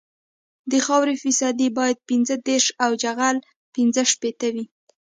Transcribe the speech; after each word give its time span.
د 0.71 0.73
خاورې 0.85 1.15
فیصدي 1.23 1.67
باید 1.77 2.03
پنځه 2.09 2.35
دېرش 2.47 2.67
او 2.83 2.91
جغل 3.03 3.35
پینځه 3.75 4.03
شپیته 4.11 4.47
وي 4.53 4.65